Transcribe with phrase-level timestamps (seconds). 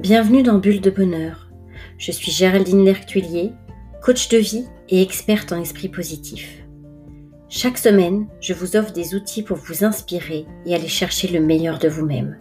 [0.00, 1.50] Bienvenue dans Bulle de Bonheur.
[1.98, 3.52] Je suis Géraldine Lertuillier,
[4.02, 6.64] coach de vie et experte en esprit positif.
[7.50, 11.78] Chaque semaine, je vous offre des outils pour vous inspirer et aller chercher le meilleur
[11.78, 12.38] de vous-même,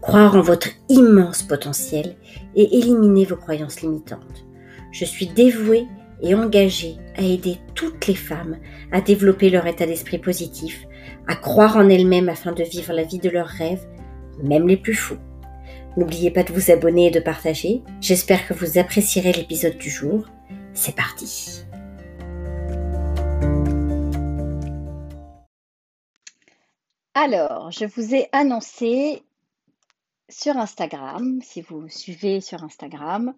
[0.00, 2.16] croire en votre immense potentiel
[2.56, 4.44] et éliminer vos croyances limitantes.
[4.90, 5.86] Je suis dévouée
[6.22, 8.56] et engagée à aider toutes les femmes
[8.90, 10.84] à développer leur état d'esprit positif,
[11.28, 13.86] à croire en elles-mêmes afin de vivre la vie de leurs rêves,
[14.42, 15.18] même les plus fous.
[15.96, 17.82] N'oubliez pas de vous abonner et de partager.
[18.02, 20.26] J'espère que vous apprécierez l'épisode du jour.
[20.74, 21.64] C'est parti.
[27.14, 29.22] Alors, je vous ai annoncé
[30.28, 33.34] sur Instagram, si vous me suivez sur Instagram,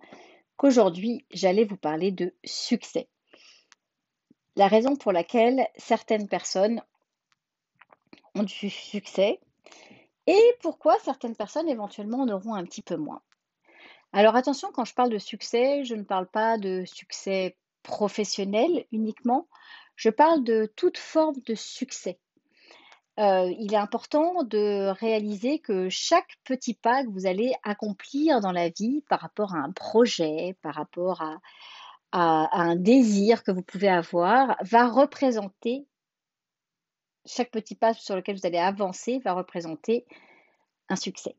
[0.57, 3.07] qu'aujourd'hui j'allais vous parler de succès.
[4.57, 6.83] La raison pour laquelle certaines personnes
[8.35, 9.39] ont du succès
[10.29, 13.23] et pourquoi certaines personnes éventuellement en auront un petit peu moins?
[14.13, 19.49] Alors attention, quand je parle de succès, je ne parle pas de succès professionnel uniquement,
[19.97, 22.19] je parle de toute forme de succès.
[23.19, 28.53] Euh, il est important de réaliser que chaque petit pas que vous allez accomplir dans
[28.53, 31.39] la vie par rapport à un projet, par rapport à,
[32.13, 35.87] à un désir que vous pouvez avoir, va représenter,
[37.29, 40.07] chaque petit pas sur lequel vous allez avancer va représenter
[40.89, 41.37] un succès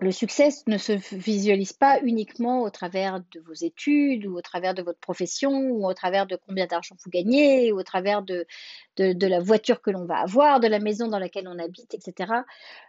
[0.00, 4.74] le succès ne se visualise pas uniquement au travers de vos études ou au travers
[4.74, 8.46] de votre profession ou au travers de combien d'argent vous gagnez ou au travers de,
[8.98, 12.32] de, la voiture que l'on va avoir, de la maison dans laquelle on habite, etc.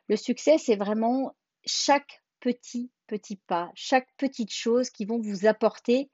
[0.09, 1.33] Le succès, c'est vraiment
[1.65, 6.09] chaque petit, petit pas, chaque petite chose qui vont vous apporter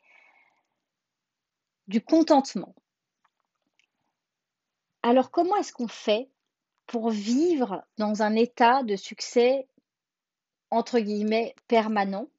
[1.87, 2.75] du contentement.
[5.03, 6.29] Alors comment est-ce qu'on fait
[6.87, 9.67] pour vivre dans un état de succès
[10.71, 12.29] entre guillemets permanent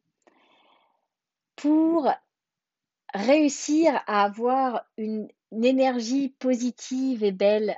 [1.56, 2.10] pour
[3.12, 5.28] réussir à avoir une,
[5.62, 7.76] énergie positive et belle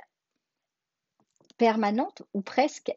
[1.57, 2.91] permanente ou presque?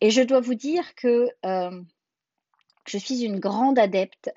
[0.00, 1.82] Et je dois vous dire que euh,
[2.86, 4.30] je suis une grande adepte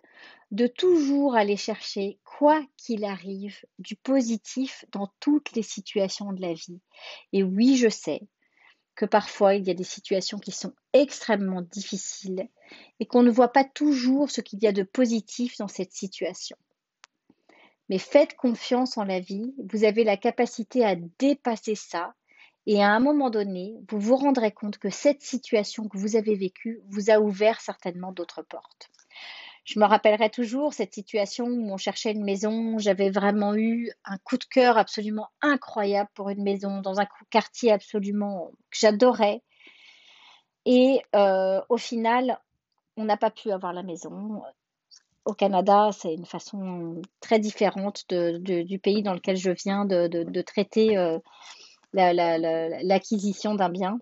[0.52, 6.54] de toujours aller chercher, quoi qu'il arrive, du positif dans toutes les situations de la
[6.54, 6.82] vie.
[7.34, 8.22] Et oui, je sais,
[8.96, 12.50] que parfois il y a des situations qui sont extrêmement difficiles
[13.00, 16.58] et qu'on ne voit pas toujours ce qu'il y a de positif dans cette situation.
[17.88, 22.14] Mais faites confiance en la vie, vous avez la capacité à dépasser ça
[22.66, 26.36] et à un moment donné, vous vous rendrez compte que cette situation que vous avez
[26.36, 28.92] vécue vous a ouvert certainement d'autres portes.
[29.70, 32.80] Je me rappellerai toujours cette situation où on cherchait une maison.
[32.80, 37.72] J'avais vraiment eu un coup de cœur absolument incroyable pour une maison dans un quartier
[37.72, 39.44] absolument que j'adorais.
[40.66, 42.40] Et euh, au final,
[42.98, 44.42] on n'a pas pu avoir la maison.
[45.26, 50.98] Au Canada, c'est une façon très différente du pays dans lequel je viens de, traiter
[50.98, 51.20] euh,
[51.94, 54.00] l'acquisition d'un bien.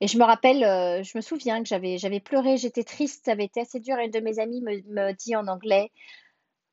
[0.00, 3.32] Et je me rappelle, euh, je me souviens que j'avais, j'avais pleuré, j'étais triste, ça
[3.32, 3.98] avait été assez dur.
[3.98, 5.92] Et une de mes amies me, me dit en anglais,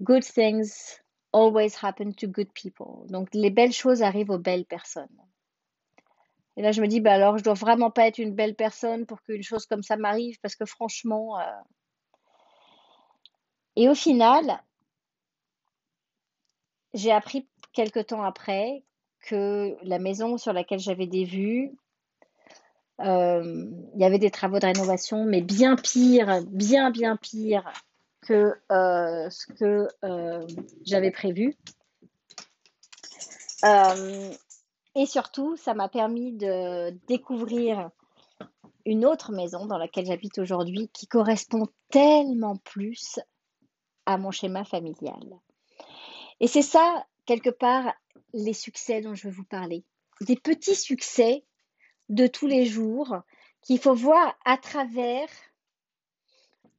[0.02, 1.02] Good things
[1.34, 3.06] always happen to good people.
[3.10, 5.08] Donc les belles choses arrivent aux belles personnes.
[6.56, 9.06] Et là, je me dis, bah alors, je dois vraiment pas être une belle personne
[9.06, 11.40] pour qu'une chose comme ça m'arrive, parce que franchement.
[11.40, 11.44] Euh,
[13.76, 14.60] et au final,
[16.96, 18.84] j'ai appris quelque temps après
[19.22, 21.78] que la maison sur laquelle j'avais des vues,
[23.00, 27.64] il y avait des travaux de rénovation, mais bien pire, bien, bien pire
[28.22, 30.46] que euh, ce que euh,
[30.86, 31.56] j'avais prévu.
[34.96, 37.90] et surtout, ça m'a permis de découvrir
[38.86, 43.20] une autre maison dans laquelle j'habite aujourd'hui qui correspond tellement plus
[44.06, 45.40] à mon schéma familial.
[46.40, 47.94] Et c'est ça, quelque part,
[48.34, 49.84] les succès dont je veux vous parler.
[50.22, 51.44] Des petits succès
[52.10, 53.22] de tous les jours
[53.62, 55.30] qu'il faut voir à travers,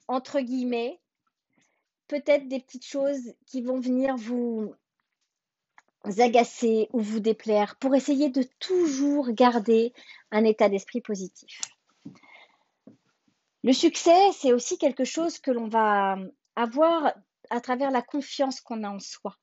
[0.07, 0.99] entre guillemets,
[2.07, 4.75] peut-être des petites choses qui vont venir vous
[6.19, 9.93] agacer ou vous déplaire pour essayer de toujours garder
[10.31, 11.61] un état d'esprit positif.
[13.65, 16.17] Le succès, c'est aussi quelque chose que l'on va
[16.57, 17.13] avoir
[17.51, 19.37] à travers la confiance qu'on a en soi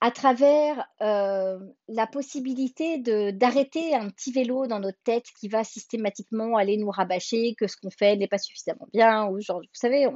[0.00, 1.58] à travers euh,
[1.88, 2.98] la possibilité
[3.32, 7.76] d'arrêter un petit vélo dans notre tête qui va systématiquement aller nous rabâcher que ce
[7.76, 9.26] qu'on fait n'est pas suffisamment bien.
[9.28, 10.06] Ou genre, vous savez,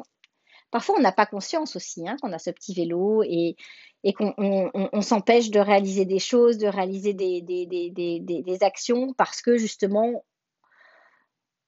[0.71, 3.57] parfois on n'a pas conscience aussi hein, qu'on a ce petit vélo et,
[4.05, 9.13] et qu'on on, s'empêche de réaliser des choses, de réaliser des, des, des, des, actions
[9.15, 10.25] parce que justement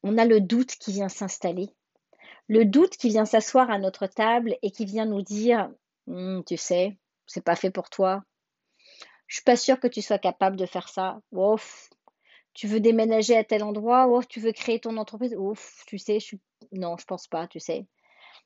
[0.05, 1.69] on a le doute qui vient s'installer.
[2.47, 5.71] Le doute qui vient s'asseoir à notre table et qui vient nous dire
[6.07, 8.23] Hum, Tu sais, c'est pas fait pour toi.
[9.27, 11.21] Je suis pas sûre que tu sois capable de faire ça.
[11.33, 11.91] Ouf,
[12.53, 14.07] tu veux déménager à tel endroit?
[14.09, 15.35] Ouf, tu veux créer ton entreprise?
[15.37, 16.41] Ouf, tu sais, je suis...
[16.73, 17.87] non, je pense pas, tu sais.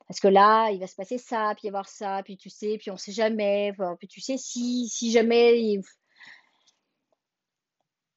[0.07, 2.77] Parce que là, il va se passer ça, puis y avoir ça, puis tu sais,
[2.79, 3.73] puis on sait jamais.
[3.99, 5.79] Puis tu sais, si, si jamais.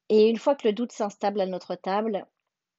[0.09, 2.25] Et une fois que le doute s'installe à notre table,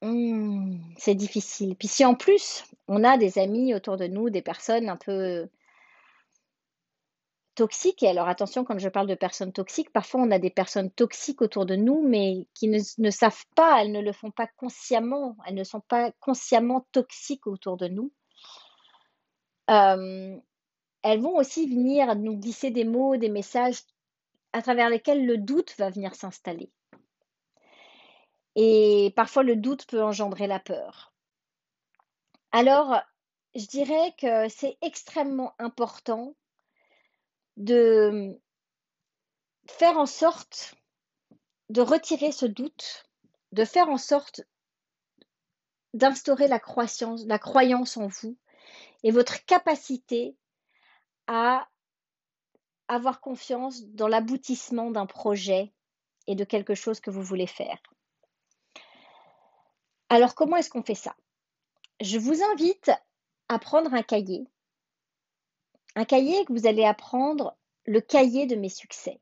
[0.01, 1.75] hum, c'est difficile.
[1.77, 5.47] Puis si en plus, on a des amis autour de nous, des personnes un peu
[7.55, 10.91] toxiques, et alors attention, quand je parle de personnes toxiques, parfois on a des personnes
[10.91, 15.37] toxiques autour de nous, mais qui ne, savent pas, elles ne le font pas consciemment,
[15.47, 18.11] elles ne sont pas consciemment toxiques autour de nous.
[19.71, 20.37] Euh,
[21.01, 23.79] elles vont aussi venir nous glisser des mots, des messages
[24.53, 26.71] à travers lesquels le doute va venir s'installer.
[28.55, 31.13] Et parfois le doute peut engendrer la peur.
[32.51, 33.01] Alors,
[33.53, 36.35] je dirais que c'est extrêmement important
[37.57, 38.39] de
[39.67, 40.75] faire en sorte
[41.69, 43.09] de retirer ce doute,
[43.51, 44.41] de faire en sorte
[45.93, 48.37] d'instaurer la croyance, la croyance en vous
[49.03, 50.35] et votre capacité
[51.27, 51.67] à
[52.87, 55.73] avoir confiance dans l'aboutissement d'un projet
[56.27, 57.81] et de quelque chose que vous voulez faire.
[60.09, 61.15] Alors comment est-ce qu'on fait ça?
[62.01, 62.91] Je vous invite
[63.47, 64.45] à prendre un cahier
[65.95, 69.19] un cahier que vous allez apprendre le cahier de mes succès.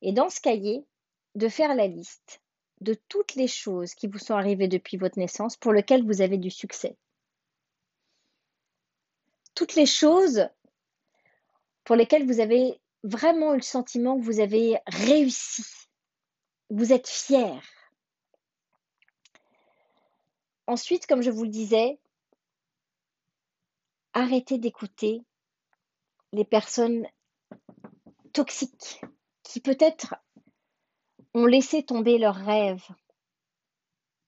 [0.00, 0.84] Et dans ce cahier,
[1.34, 2.42] de faire la liste
[2.80, 6.36] de toutes les choses qui vous sont arrivées depuis votre naissance pour lesquelles vous avez
[6.36, 6.96] du succès.
[9.54, 10.48] Toutes les choses
[11.84, 15.64] pour lesquelles vous avez vraiment eu le sentiment que vous avez réussi.
[16.70, 17.60] Vous êtes fier.
[20.66, 21.98] Ensuite, comme je vous le disais,
[24.14, 25.22] arrêtez d'écouter
[26.32, 27.06] les personnes
[28.32, 29.00] toxiques
[29.42, 30.14] qui peut-être
[31.34, 32.86] ont laissé tomber leurs rêves,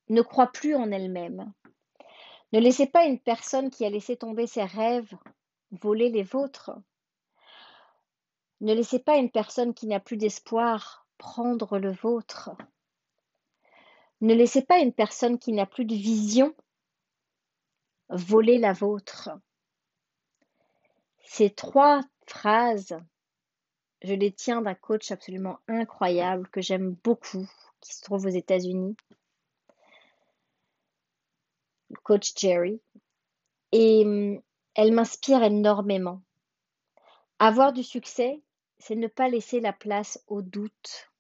[0.09, 1.53] ne croient plus en elles-mêmes.
[2.53, 5.15] Ne laissez pas une personne qui a laissé tomber ses rêves
[5.71, 6.71] voler les vôtres.
[8.61, 12.51] Ne laissez pas une personne qui n'a plus d'espoir prendre le vôtre.
[14.21, 16.55] Ne laissez pas une personne qui n'a plus de vision
[18.09, 19.31] voler la vôtre.
[21.37, 22.97] Ces trois phrases,
[24.05, 27.51] je les tiens d'un coach absolument incroyable que j'aime beaucoup,
[27.81, 28.97] qui se trouve aux États-Unis,
[31.91, 32.81] le coach Jerry.
[33.73, 34.41] Et hum,
[34.77, 36.23] elle m'inspire énormément.
[37.41, 38.41] Avoir du succès,
[38.79, 41.11] c'est ne pas laisser la place au doute.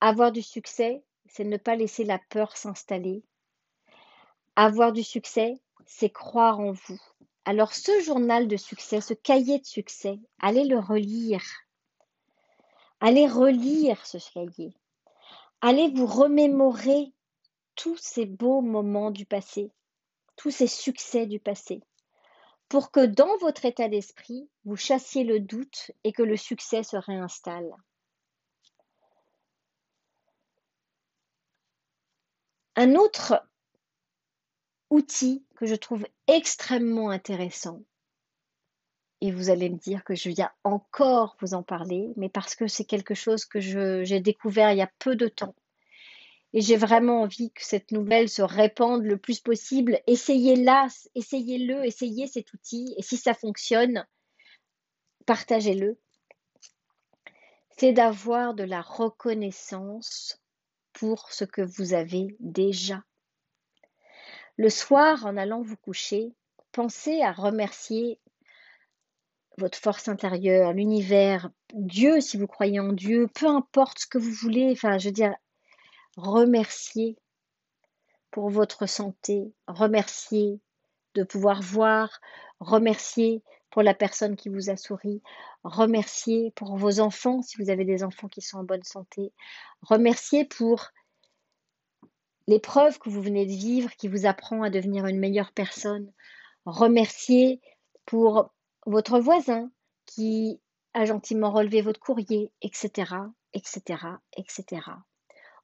[0.00, 3.24] Avoir du succès, c'est ne pas laisser la peur s'installer.
[4.54, 7.00] Avoir du succès, c'est croire en vous.
[7.44, 11.42] Alors ce journal de succès, ce cahier de succès, allez le relire.
[13.00, 14.74] Allez relire ce cahier.
[15.62, 17.12] Allez vous remémorer
[17.76, 19.72] tous ces beaux moments du passé,
[20.36, 21.82] tous ces succès du passé,
[22.68, 26.96] pour que dans votre état d'esprit, vous chassiez le doute et que le succès se
[26.96, 27.74] réinstalle.
[32.76, 33.42] Un autre
[34.90, 37.82] outil que je trouve extrêmement intéressant.
[39.20, 42.66] Et vous allez me dire que je viens encore vous en parler, mais parce que
[42.66, 45.54] c'est quelque chose que j'ai découvert il y a peu de temps.
[46.52, 50.00] Et j'ai vraiment envie que cette nouvelle se répande le plus possible.
[50.06, 52.94] Essayez-la, essayez-le, essayez cet outil.
[52.96, 54.04] Et si ça fonctionne,
[55.26, 56.00] partagez-le.
[57.78, 60.40] C'est d'avoir de la reconnaissance
[60.92, 63.04] pour ce que vous avez déjà.
[64.60, 66.34] Le soir, en allant vous coucher,
[66.72, 68.20] pensez à remercier
[69.56, 74.32] votre force intérieure, l'univers, Dieu si vous croyez en Dieu, peu importe ce que vous
[74.32, 75.34] voulez, enfin je veux dire,
[76.18, 77.16] remercier
[78.30, 80.60] pour votre santé, remercier
[81.14, 82.20] de pouvoir voir,
[82.58, 85.22] remercier pour la personne qui vous a souri,
[85.64, 89.32] remercier pour vos enfants si vous avez des enfants qui sont en bonne santé,
[89.80, 90.90] remercier pour
[92.50, 96.12] l'épreuve que vous venez de vivre qui vous apprend à devenir une meilleure personne.
[96.64, 97.60] Remercier
[98.06, 98.52] pour
[98.86, 99.70] votre voisin
[100.04, 100.60] qui
[100.92, 103.14] a gentiment relevé votre courrier, etc.,
[103.54, 104.02] etc.,
[104.36, 104.82] etc.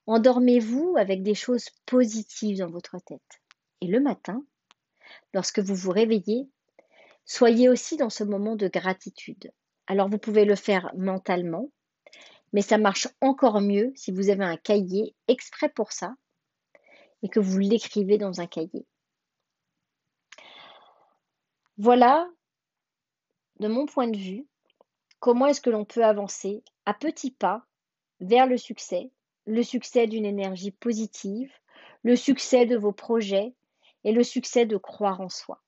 [0.07, 3.43] Endormez-vous avec des choses positives dans votre tête.
[3.81, 4.45] Et le matin,
[5.35, 6.49] lorsque vous vous réveillez,
[7.25, 9.51] soyez aussi dans ce moment de gratitude.
[9.89, 11.73] Alors vous pouvez le faire mentalement,
[12.53, 16.15] mais ça marche encore mieux si vous avez un cahier exprès pour ça
[17.27, 18.87] et que vous l'écrivez dans un cahier.
[21.77, 22.29] Voilà,
[23.59, 24.47] de mon point de vue,
[25.19, 27.67] comment est-ce que l'on peut avancer à petits pas
[28.21, 29.11] vers le succès,
[29.45, 31.53] le succès d'une énergie positive,
[32.05, 33.57] le succès de vos projets
[34.05, 35.61] et le succès de croire en soi.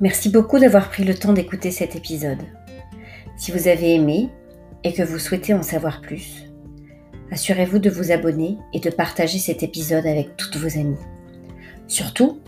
[0.00, 2.46] Merci beaucoup d'avoir pris le temps d'écouter cet épisode.
[3.36, 4.30] Si vous avez aimé
[4.82, 6.50] et que vous souhaitez en savoir plus,
[7.30, 10.96] assurez-vous de vous abonner et de partager cet épisode avec toutes vos amies.
[11.86, 12.40] Surtout,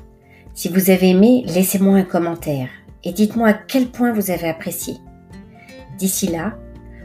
[0.54, 2.71] si vous avez aimé, laissez-moi un commentaire
[3.04, 4.95] et dites-moi à quel point vous avez apprécié.
[5.99, 6.57] D'ici là,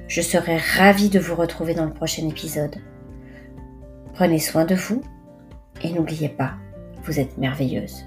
[0.08, 2.78] je serai ravie de vous retrouver dans le prochain épisode.
[4.14, 5.02] Prenez soin de vous
[5.84, 6.54] et n'oubliez pas,
[7.04, 8.06] vous êtes merveilleuse.